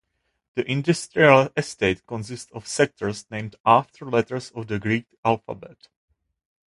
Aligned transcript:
The 0.55 0.65
industrial 0.65 1.49
estate 1.55 2.07
consists 2.07 2.51
of 2.53 2.67
sectors 2.67 3.29
named 3.29 3.55
after 3.63 4.05
letters 4.07 4.49
of 4.49 4.65
the 4.65 4.79
Greek 4.79 5.05
alphabet. 5.23 5.89